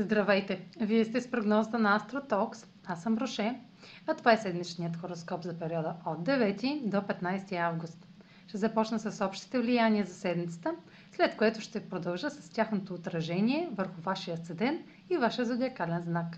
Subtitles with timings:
[0.00, 0.60] Здравейте!
[0.80, 2.66] Вие сте с прогнозата на AstroTalks.
[2.86, 3.60] Аз съм Роше,
[4.06, 8.06] а това е седмичният хороскоп за периода от 9 до 15 август.
[8.48, 10.74] Ще започна с общите влияния за седмицата,
[11.12, 14.78] след което ще продължа с тяхното отражение върху вашия седен
[15.10, 16.36] и вашия зодиакален знак.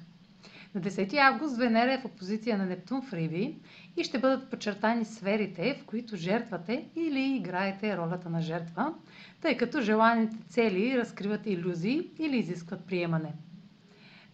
[0.74, 3.56] На 10 август Венера е в опозиция на Нептун в Риби
[3.96, 8.94] и ще бъдат подчертани сферите, в които жертвате или играете ролята на жертва,
[9.40, 13.32] тъй като желаните цели разкриват иллюзии или изискват приемане.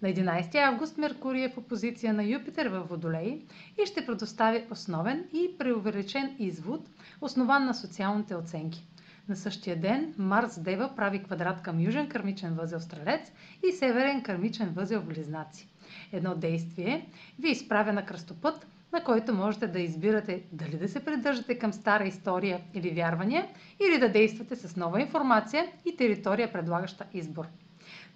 [0.03, 3.43] На 11 август Меркурий е в опозиция на Юпитер във Водолей
[3.83, 6.89] и ще предостави основен и преувеличен извод,
[7.21, 8.87] основан на социалните оценки.
[9.29, 13.33] На същия ден Марс Дева прави квадрат към южен кърмичен възел Стрелец
[13.69, 15.69] и северен кърмичен възел Близнаци.
[16.13, 17.07] Едно действие
[17.39, 22.05] ви изправя на кръстопът, на който можете да избирате дали да се придържате към стара
[22.05, 23.47] история или вярвания,
[23.89, 27.47] или да действате с нова информация и територия, предлагаща избор.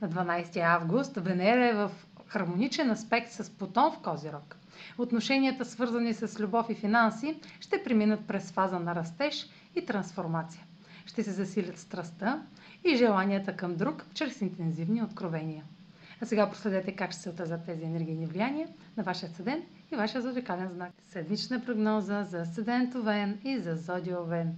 [0.00, 1.90] На 12 август Венера е в
[2.26, 4.56] хармоничен аспект с Плутон в Козирог.
[4.98, 10.64] Отношенията, свързани с любов и финанси, ще преминат през фаза на растеж и трансформация.
[11.06, 12.42] Ще се засилят страстта
[12.84, 15.64] и желанията към друг чрез интензивни откровения.
[16.20, 20.22] А сега проследете как ще се отразят тези енергийни влияния на вашия седен и вашия
[20.22, 20.92] зодиакален знак.
[21.04, 24.54] Седмична прогноза за седент Овен и за зодио Овен.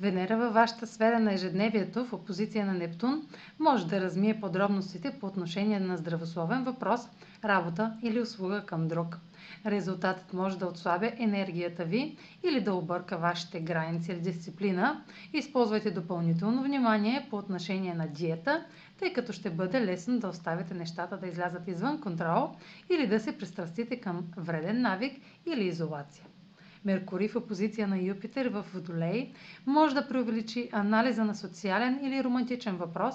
[0.00, 3.26] Венера във вашата сфера на ежедневието в опозиция на Нептун
[3.58, 7.00] може да размие подробностите по отношение на здравословен въпрос,
[7.44, 9.18] работа или услуга към друг.
[9.66, 12.16] Резултатът може да отслабя енергията ви
[12.50, 15.04] или да обърка вашите граници или дисциплина.
[15.32, 18.64] Използвайте допълнително внимание по отношение на диета,
[18.98, 22.50] тъй като ще бъде лесно да оставите нещата да излязат извън контрол
[22.90, 25.12] или да се пристрастите към вреден навик
[25.46, 26.24] или изолация.
[26.84, 29.32] Меркурий в опозиция на Юпитер в Водолей
[29.66, 33.14] може да преувеличи анализа на социален или романтичен въпрос,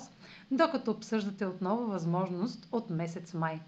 [0.52, 3.59] докато обсъждате отново възможност от месец май.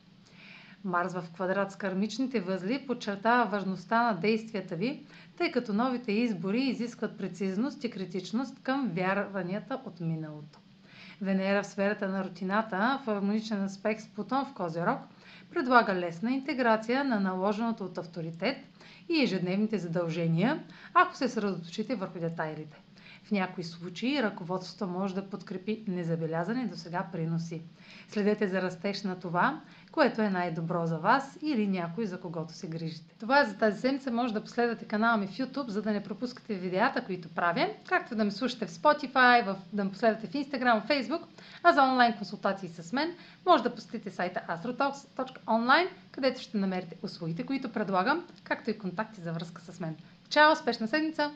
[0.83, 5.05] Марс в квадрат с кармичните възли подчертава важността на действията ви,
[5.37, 10.59] тъй като новите избори изискват прецизност и критичност към вярванията от миналото.
[11.21, 14.99] Венера в сферата на рутината, в хармоничен аспект с Плутон в Козерог,
[15.49, 18.57] предлага лесна интеграция на наложеното от авторитет
[19.09, 20.63] и ежедневните задължения,
[20.93, 22.81] ако се съсредоточите върху детайлите.
[23.27, 27.61] В някои случаи ръководството може да подкрепи незабелязани до сега приноси.
[28.09, 29.61] Следете за растеж на това,
[29.91, 33.15] което е най-добро за вас или някой за когото се грижите.
[33.19, 34.11] Това е за тази седмица.
[34.11, 38.15] Може да последвате канала ми в YouTube, за да не пропускате видеята, които правя, както
[38.15, 41.21] да ме слушате в Spotify, в, да ме последвате в Instagram, в Facebook,
[41.63, 47.45] а за онлайн консултации с мен може да посетите сайта astrotalks.online, където ще намерите услугите,
[47.45, 49.95] които предлагам, както и контакти за връзка с мен.
[50.29, 50.51] Чао!
[50.51, 51.31] Успешна седмица!